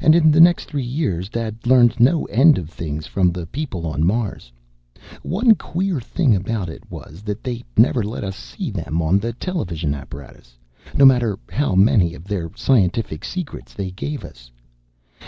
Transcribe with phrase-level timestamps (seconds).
[0.00, 3.86] "And in the next three years Dad learned no end of things from the people
[3.86, 4.50] on Mars.
[5.22, 9.32] One queer thing about it was, that they never let us see them on the
[9.32, 10.58] television apparatus,
[10.96, 14.50] no matter how many of their scientific secrets they gave us.